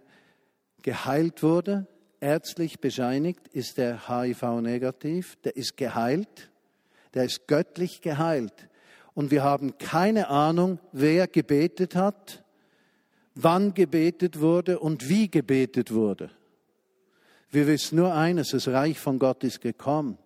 [0.80, 1.88] geheilt wurde
[2.20, 6.52] ärztlich bescheinigt, ist er HIV-negativ, der ist geheilt,
[7.14, 8.69] der ist göttlich geheilt.
[9.20, 12.42] Und wir haben keine Ahnung, wer gebetet hat,
[13.34, 16.30] wann gebetet wurde und wie gebetet wurde.
[17.50, 20.16] Wir wissen nur eines, das Reich von Gott ist gekommen.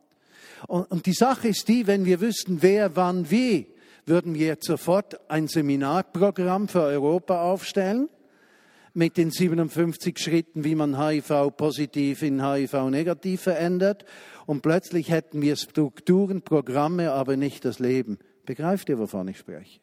[0.68, 3.66] Und, die Sache ist die, wenn wir wüssten, wer, wann, wie,
[4.06, 8.08] würden wir jetzt sofort ein Seminarprogramm für Europa aufstellen
[8.92, 14.04] mit den 57 Schritten, wie man HIV-positiv in HIV-negativ verändert.
[14.46, 18.20] Und plötzlich hätten wir Strukturen, Programme, aber nicht das Leben.
[18.44, 19.80] Begreift ihr, wovon ich spreche?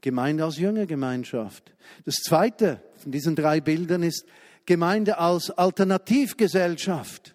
[0.00, 1.74] Gemeinde als Jüngergemeinschaft.
[2.04, 4.24] Das zweite von diesen drei Bildern ist
[4.64, 7.34] Gemeinde als Alternativgesellschaft.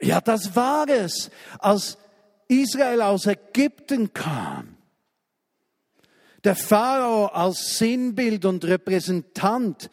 [0.00, 1.98] Ja, das war es, als
[2.46, 4.78] Israel aus Ägypten kam
[6.44, 9.90] der Pharao als Sinnbild und Repräsentant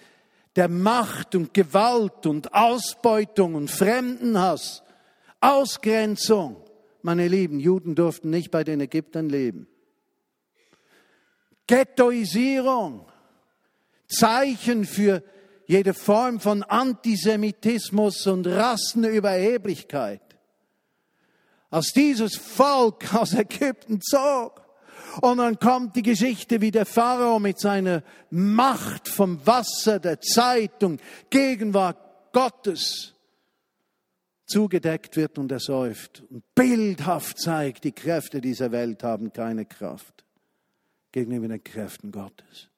[0.55, 4.83] der Macht und Gewalt und Ausbeutung und Fremdenhass,
[5.45, 6.57] Ausgrenzung.
[7.01, 9.67] Meine lieben Juden durften nicht bei den Ägyptern leben.
[11.67, 13.05] Ghettoisierung,
[14.07, 15.23] Zeichen für
[15.67, 20.21] jede Form von Antisemitismus und Rassenüberheblichkeit.
[21.69, 24.61] Als dieses Volk aus Ägypten zog,
[25.21, 30.99] und dann kommt die Geschichte, wie der Pharao mit seiner Macht vom Wasser, der Zeitung,
[31.29, 33.14] Gegenwart Gottes
[34.45, 40.23] zugedeckt wird und ersäuft und bildhaft zeigt, die Kräfte dieser Welt haben keine Kraft
[41.11, 42.69] gegenüber den Kräften Gottes.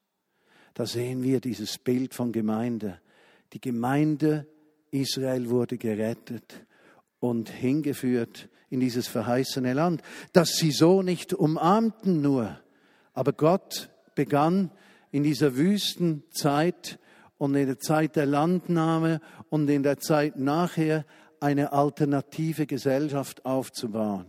[0.73, 2.99] Da sehen wir dieses Bild von Gemeinde.
[3.53, 4.45] Die Gemeinde
[4.91, 6.65] Israel wurde gerettet
[7.19, 10.01] und hingeführt in dieses verheißene Land,
[10.33, 12.59] dass sie so nicht umarmten nur.
[13.13, 14.71] Aber Gott begann
[15.11, 16.99] in dieser Wüstenzeit
[17.37, 21.05] und in der Zeit der Landnahme und in der Zeit nachher
[21.41, 24.25] eine alternative Gesellschaft aufzubauen.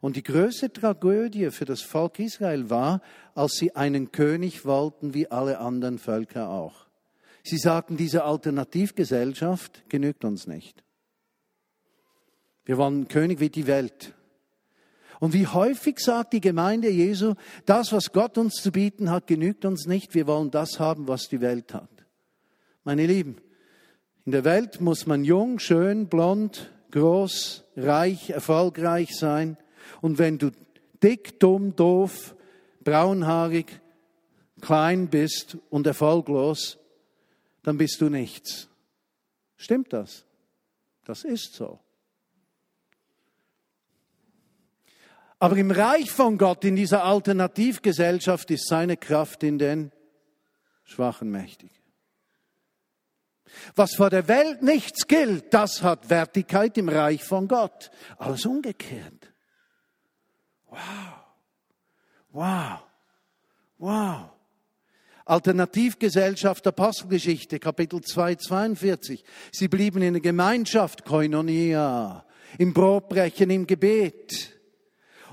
[0.00, 3.00] Und die größte Tragödie für das Volk Israel war,
[3.34, 6.86] als sie einen König wollten, wie alle anderen Völker auch.
[7.42, 10.82] Sie sagten, diese Alternativgesellschaft genügt uns nicht.
[12.64, 14.14] Wir wollen König wie die Welt.
[15.20, 19.64] Und wie häufig sagt die Gemeinde Jesu, das, was Gott uns zu bieten hat, genügt
[19.64, 20.14] uns nicht.
[20.14, 21.88] Wir wollen das haben, was die Welt hat.
[22.84, 23.36] Meine Lieben,
[24.26, 29.56] in der Welt muss man jung, schön, blond, groß, reich, erfolgreich sein.
[30.00, 30.50] Und wenn du
[31.00, 32.34] dick, dumm, doof,
[32.82, 33.80] braunhaarig,
[34.60, 36.76] klein bist und erfolglos,
[37.62, 38.68] dann bist du nichts.
[39.56, 40.24] Stimmt das?
[41.04, 41.78] Das ist so.
[45.38, 49.92] Aber im Reich von Gott, in dieser Alternativgesellschaft, ist seine Kraft in den
[50.82, 51.70] Schwachen mächtig.
[53.74, 57.90] Was vor der Welt nichts gilt, das hat Wertigkeit im Reich von Gott.
[58.18, 59.32] Alles umgekehrt.
[60.68, 60.78] Wow.
[62.30, 62.78] Wow.
[63.78, 64.30] Wow.
[65.24, 69.24] Alternativgesellschaft Apostelgeschichte, Kapitel 2, 42.
[69.50, 72.24] Sie blieben in der Gemeinschaft, Koinonia,
[72.58, 74.56] im Brotbrechen, im Gebet.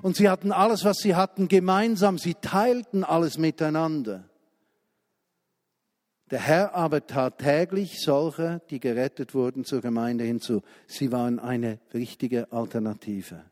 [0.01, 2.17] Und sie hatten alles, was sie hatten, gemeinsam.
[2.17, 4.29] Sie teilten alles miteinander.
[6.33, 10.63] Der Herr aber tat täglich solche, die gerettet wurden, zur Gemeinde hinzu.
[10.87, 13.45] Sie waren eine richtige Alternative.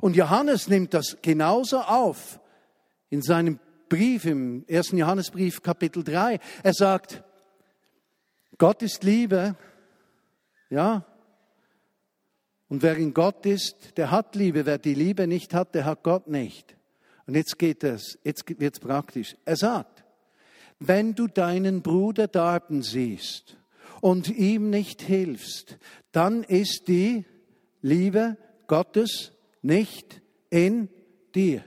[0.00, 2.40] Und Johannes nimmt das genauso auf
[3.10, 6.40] in seinem Brief, im ersten Johannesbrief, Kapitel 3.
[6.64, 7.22] Er sagt,
[8.58, 9.54] Gott ist Liebe,
[10.68, 11.06] ja.
[12.66, 14.66] Und wer in Gott ist, der hat Liebe.
[14.66, 16.76] Wer die Liebe nicht hat, der hat Gott nicht.
[17.28, 19.36] Und jetzt geht es, jetzt wird es praktisch.
[19.44, 19.95] Er sagt,
[20.78, 23.56] wenn du deinen Bruder darben siehst
[24.00, 25.78] und ihm nicht hilfst,
[26.12, 27.24] dann ist die
[27.82, 28.36] Liebe
[28.66, 30.88] Gottes nicht in
[31.34, 31.64] dir.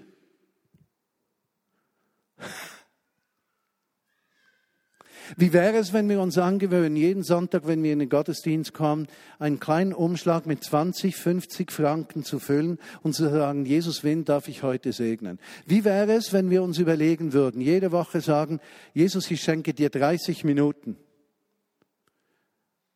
[5.38, 9.08] Wie wäre es, wenn wir uns angewöhnen, jeden Sonntag, wenn wir in den Gottesdienst kommen,
[9.38, 14.48] einen kleinen Umschlag mit 20, 50 Franken zu füllen und zu sagen, Jesus, wen darf
[14.48, 15.39] ich heute segnen?
[15.65, 18.60] Wie wäre es, wenn wir uns überlegen würden, jede Woche sagen,
[18.94, 20.98] Jesus, ich schenke dir 30 Minuten.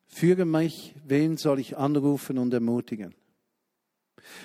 [0.06, 3.14] Führe mich, wen soll ich anrufen und ermutigen?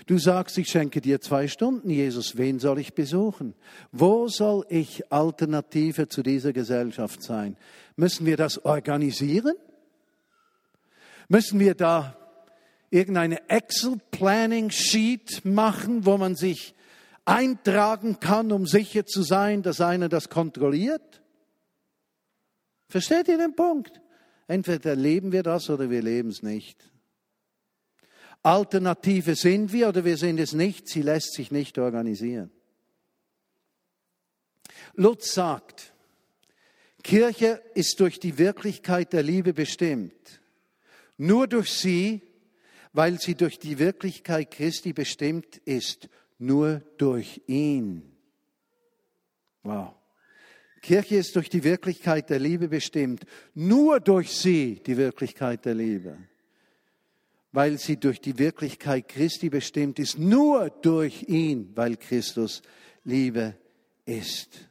[0.05, 3.53] Du sagst, ich schenke dir zwei Stunden, Jesus, wen soll ich besuchen?
[3.91, 7.57] Wo soll ich Alternative zu dieser Gesellschaft sein?
[7.95, 9.55] Müssen wir das organisieren?
[11.27, 12.17] Müssen wir da
[12.89, 16.73] irgendeine Excel-Planning-Sheet machen, wo man sich
[17.25, 21.21] eintragen kann, um sicher zu sein, dass einer das kontrolliert?
[22.87, 24.01] Versteht ihr den Punkt?
[24.47, 26.91] Entweder leben wir das oder wir leben es nicht.
[28.43, 32.51] Alternative sind wir oder wir sind es nicht, sie lässt sich nicht organisieren.
[34.95, 35.93] Lutz sagt,
[37.03, 40.41] Kirche ist durch die Wirklichkeit der Liebe bestimmt.
[41.17, 42.21] Nur durch sie,
[42.93, 48.03] weil sie durch die Wirklichkeit Christi bestimmt ist, nur durch ihn.
[49.63, 49.93] Wow.
[50.81, 53.25] Kirche ist durch die Wirklichkeit der Liebe bestimmt.
[53.53, 56.17] Nur durch sie die Wirklichkeit der Liebe
[57.51, 62.61] weil sie durch die Wirklichkeit Christi bestimmt ist, nur durch ihn, weil Christus
[63.03, 63.55] Liebe
[64.05, 64.69] ist.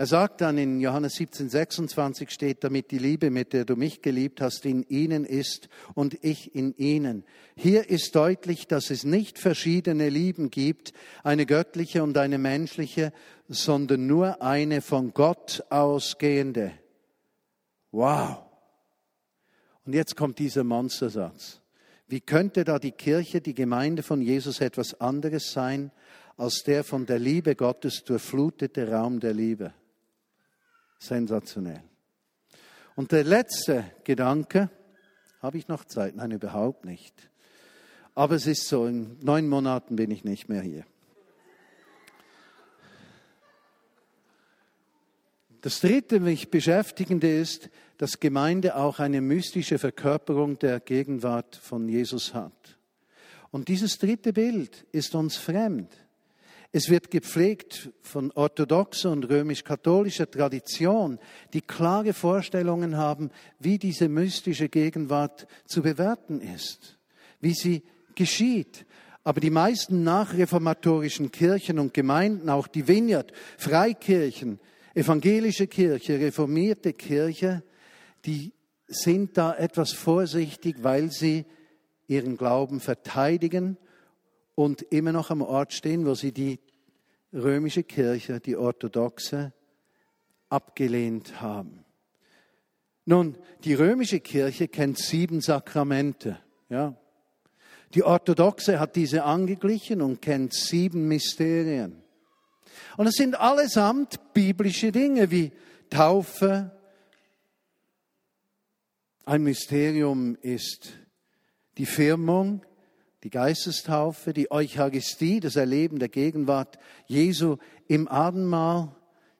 [0.00, 4.00] Er sagt dann in Johannes 17, 26 steht, damit die Liebe, mit der du mich
[4.00, 7.22] geliebt hast, in ihnen ist und ich in ihnen.
[7.54, 13.12] Hier ist deutlich, dass es nicht verschiedene Lieben gibt, eine göttliche und eine menschliche,
[13.46, 16.72] sondern nur eine von Gott ausgehende.
[17.92, 18.49] Wow.
[19.90, 21.60] Und jetzt kommt dieser Monstersatz.
[22.06, 25.90] Wie könnte da die Kirche, die Gemeinde von Jesus etwas anderes sein
[26.36, 29.74] als der von der Liebe Gottes durchflutete Raum der Liebe?
[31.00, 31.82] Sensationell.
[32.94, 34.70] Und der letzte Gedanke,
[35.42, 36.14] habe ich noch Zeit?
[36.14, 37.28] Nein, überhaupt nicht.
[38.14, 40.84] Aber es ist so, in neun Monaten bin ich nicht mehr hier.
[45.62, 52.32] Das dritte mich beschäftigende ist, dass Gemeinde auch eine mystische Verkörperung der Gegenwart von Jesus
[52.32, 52.78] hat.
[53.50, 55.92] Und dieses dritte Bild ist uns fremd.
[56.72, 61.18] Es wird gepflegt von orthodoxer und römisch-katholischer Tradition,
[61.52, 66.96] die klare Vorstellungen haben, wie diese mystische Gegenwart zu bewerten ist,
[67.42, 67.82] wie sie
[68.14, 68.86] geschieht.
[69.24, 74.58] Aber die meisten nachreformatorischen Kirchen und Gemeinden, auch die Vineyard, Freikirchen,
[74.94, 77.62] evangelische Kirche, reformierte Kirche,
[78.24, 78.52] die
[78.86, 81.44] sind da etwas vorsichtig, weil sie
[82.08, 83.76] ihren Glauben verteidigen
[84.54, 86.58] und immer noch am Ort stehen, wo sie die
[87.32, 89.52] römische Kirche, die orthodoxe,
[90.48, 91.84] abgelehnt haben.
[93.04, 96.38] Nun, die römische Kirche kennt sieben Sakramente.
[96.68, 96.94] Ja.
[97.94, 102.02] Die orthodoxe hat diese angeglichen und kennt sieben Mysterien.
[102.96, 105.52] Und es sind allesamt biblische Dinge wie
[105.88, 106.70] Taufe.
[109.30, 110.90] Ein Mysterium ist
[111.78, 112.62] die Firmung,
[113.22, 118.88] die Geistestaufe, die Eucharistie, das Erleben der Gegenwart Jesu im Abendmahl,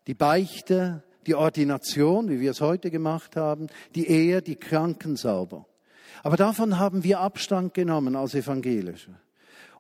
[0.07, 3.67] die Beichte, die Ordination, wie wir es heute gemacht haben,
[3.97, 5.67] die Ehe, die Krankensauber.
[6.23, 9.17] Aber davon haben wir Abstand genommen als Evangelische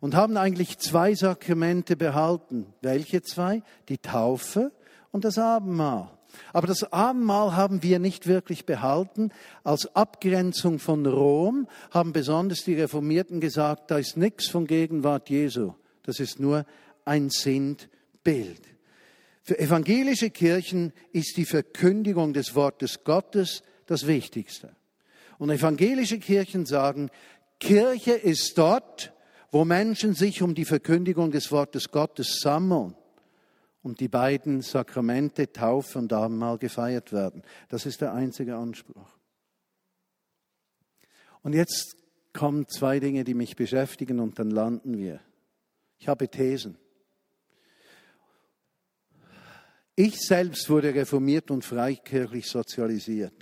[0.00, 2.66] und haben eigentlich zwei Sakramente behalten.
[2.80, 3.62] Welche zwei?
[3.88, 4.72] Die Taufe
[5.12, 6.10] und das Abendmahl.
[6.52, 9.30] Aber das Abendmahl haben wir nicht wirklich behalten.
[9.64, 15.74] Als Abgrenzung von Rom haben besonders die Reformierten gesagt, da ist nichts von Gegenwart Jesu.
[16.02, 16.64] Das ist nur
[17.04, 18.60] ein Sindbild.
[19.42, 24.76] Für evangelische Kirchen ist die Verkündigung des Wortes Gottes das Wichtigste.
[25.38, 27.10] Und evangelische Kirchen sagen,
[27.58, 29.12] Kirche ist dort,
[29.50, 32.94] wo Menschen sich um die Verkündigung des Wortes Gottes sammeln
[33.82, 37.42] und die beiden Sakramente, Taufe und Abendmahl gefeiert werden.
[37.68, 39.08] Das ist der einzige Anspruch.
[41.42, 41.96] Und jetzt
[42.32, 45.20] kommen zwei Dinge, die mich beschäftigen und dann landen wir.
[45.98, 46.76] Ich habe Thesen.
[49.96, 53.34] Ich selbst wurde reformiert und freikirchlich sozialisiert.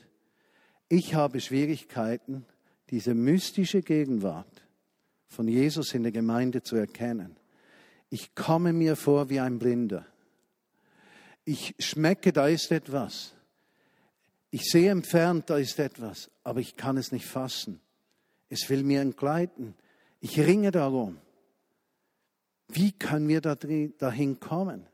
[0.89, 2.47] Ich habe Schwierigkeiten,
[2.91, 4.63] diese mystische Gegenwart
[5.29, 7.37] von Jesus in der Gemeinde zu erkennen.
[8.11, 10.07] Ich komme mir vor wie ein Blinder.
[11.51, 13.33] Ich schmecke, da ist etwas.
[14.51, 17.81] Ich sehe entfernt, da ist etwas, aber ich kann es nicht fassen.
[18.51, 19.75] Es will mir entgleiten.
[20.21, 21.17] Ich ringe darum.
[22.69, 24.87] Wie können wir dahin kommen?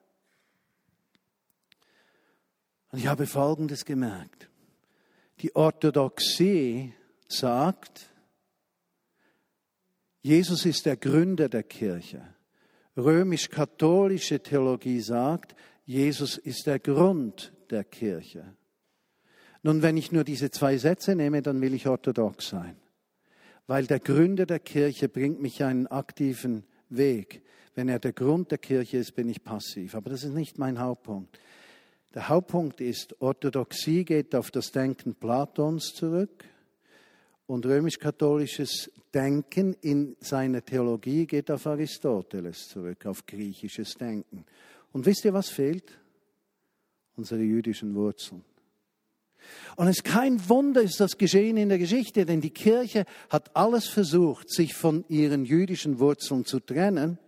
[2.92, 4.48] Und ich habe Folgendes gemerkt.
[5.40, 6.94] Die Orthodoxie
[7.26, 8.10] sagt,
[10.22, 12.22] Jesus ist der Gründer der Kirche.
[12.96, 18.56] Römisch-katholische Theologie sagt, Jesus ist der Grund der Kirche.
[19.62, 22.76] Nun, wenn ich nur diese zwei Sätze nehme, dann will ich orthodox sein.
[23.66, 27.42] Weil der Gründer der Kirche bringt mich einen aktiven Weg.
[27.74, 29.94] Wenn er der Grund der Kirche ist, bin ich passiv.
[29.94, 31.38] Aber das ist nicht mein Hauptpunkt.
[32.14, 36.44] Der Hauptpunkt ist, Orthodoxie geht auf das Denken Platons zurück.
[37.46, 44.46] Und römisch-katholisches Denken in seiner Theologie geht auf Aristoteles zurück, auf griechisches Denken.
[44.94, 45.98] Und wisst ihr, was fehlt?
[47.16, 48.44] Unsere jüdischen Wurzeln.
[49.76, 53.56] Und es ist kein Wunder, ist das geschehen in der Geschichte, denn die Kirche hat
[53.56, 57.18] alles versucht, sich von ihren jüdischen Wurzeln zu trennen,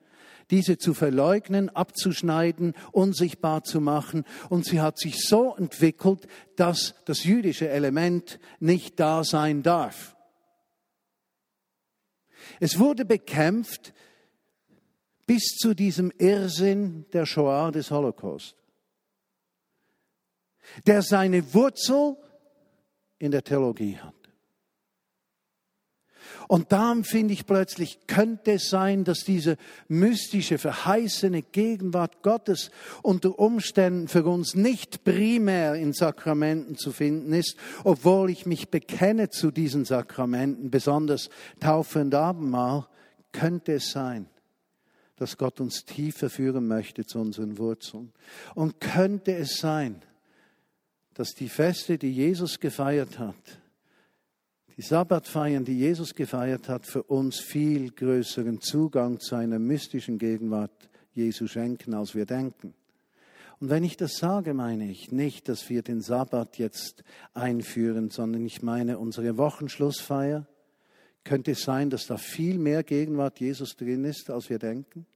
[0.53, 4.25] diese zu verleugnen, abzuschneiden, unsichtbar zu machen.
[4.49, 10.17] Und sie hat sich so entwickelt, dass das jüdische Element nicht da sein darf.
[12.61, 13.93] Es wurde bekämpft
[15.27, 18.57] bis zu diesem Irrsinn der Shoah des Holocaust,
[20.87, 22.17] der seine Wurzel
[23.19, 24.15] in der Theologie hat.
[26.49, 29.57] Und darum finde ich plötzlich, könnte es sein, dass diese
[29.89, 32.71] mystische, verheißene Gegenwart Gottes
[33.03, 39.29] unter Umständen für uns nicht primär in Sakramenten zu finden ist, obwohl ich mich bekenne
[39.29, 42.87] zu diesen Sakramenten, besonders Taufe und Abendmahl,
[43.33, 44.29] könnte es sein,
[45.17, 48.13] dass Gott uns tiefer führen möchte zu unseren Wurzeln.
[48.55, 50.03] Und könnte es sein,
[51.15, 53.35] dass die Feste, die Jesus gefeiert hat,
[54.77, 60.91] die Sabbatfeiern, die Jesus gefeiert hat, für uns viel größeren Zugang zu einer mystischen Gegenwart
[61.15, 62.75] Jesu schenken, als wir denken.
[63.59, 68.45] Und wenn ich das sage, meine ich nicht, dass wir den Sabbat jetzt einführen, sondern
[68.45, 70.47] ich meine unsere Wochenschlussfeier.
[71.27, 75.07] Könnte es sein, dass da viel mehr Gegenwart Jesus drin ist, als wir denken?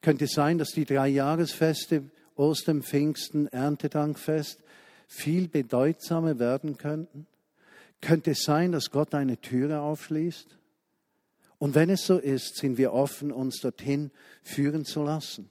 [0.00, 2.04] Könnte es sein, dass die drei Jahresfeste,
[2.36, 4.60] Ostern, Pfingsten, Erntedankfest,
[5.08, 7.26] viel bedeutsamer werden könnten?
[8.00, 10.56] Könnte es sein, dass Gott eine Türe aufschließt?
[11.58, 14.12] Und wenn es so ist, sind wir offen, uns dorthin
[14.44, 15.50] führen zu lassen.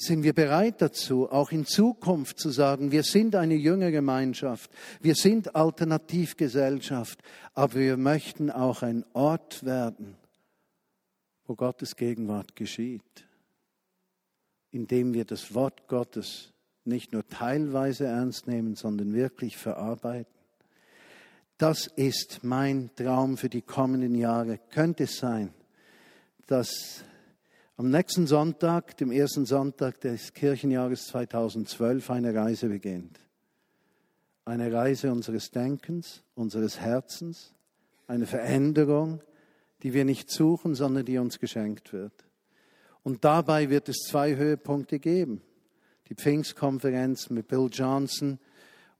[0.00, 4.70] Sind wir bereit dazu, auch in Zukunft zu sagen, wir sind eine junge Gemeinschaft,
[5.00, 7.18] wir sind Alternativgesellschaft,
[7.52, 10.16] aber wir möchten auch ein Ort werden,
[11.46, 13.26] wo Gottes Gegenwart geschieht,
[14.70, 16.52] indem wir das Wort Gottes
[16.84, 20.38] nicht nur teilweise ernst nehmen, sondern wirklich verarbeiten
[21.58, 24.58] das ist mein Traum für die kommenden Jahre.
[24.70, 25.52] Könnte es sein,
[26.46, 27.04] dass
[27.78, 33.20] am nächsten Sonntag, dem ersten Sonntag des Kirchenjahres 2012, eine Reise beginnt.
[34.44, 37.54] Eine Reise unseres Denkens, unseres Herzens,
[38.08, 39.20] eine Veränderung,
[39.84, 42.12] die wir nicht suchen, sondern die uns geschenkt wird.
[43.04, 45.40] Und dabei wird es zwei Höhepunkte geben.
[46.08, 48.40] Die Pfingstkonferenz mit Bill Johnson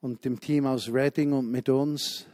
[0.01, 2.27] und dem Team aus Reading und mit uns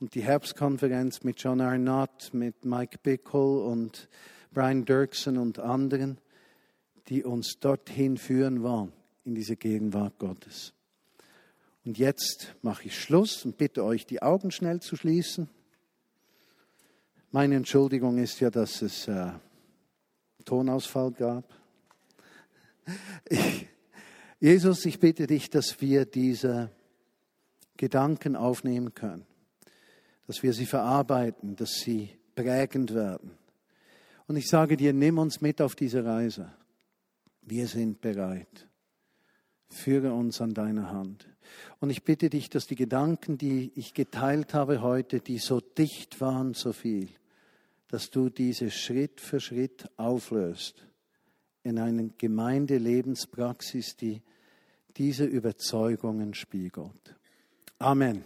[0.00, 4.08] und die Herbstkonferenz mit John Arnott, mit Mike Bickle und
[4.54, 6.18] Brian Dirksen und anderen,
[7.08, 8.92] die uns dorthin führen wollen,
[9.24, 10.72] in diese Gegenwart Gottes.
[11.84, 15.50] Und jetzt mache ich Schluss und bitte euch, die Augen schnell zu schließen.
[17.30, 19.32] Meine Entschuldigung ist ja, dass es äh,
[20.44, 21.44] Tonausfall gab.
[23.28, 23.66] Ich,
[24.40, 26.70] Jesus, ich bitte dich, dass wir diese
[27.76, 29.26] Gedanken aufnehmen können,
[30.26, 33.32] dass wir sie verarbeiten, dass sie prägend werden.
[34.26, 36.52] Und ich sage dir, nimm uns mit auf diese Reise.
[37.42, 38.68] Wir sind bereit.
[39.68, 41.28] Führe uns an deiner Hand.
[41.80, 46.20] Und ich bitte dich, dass die Gedanken, die ich geteilt habe heute, die so dicht
[46.20, 47.08] waren, so viel,
[47.88, 50.86] dass du diese Schritt für Schritt auflöst
[51.62, 54.22] in eine Gemeindelebenspraxis, die
[54.96, 57.16] diese Überzeugungen spiegelt.
[57.78, 58.24] Amen.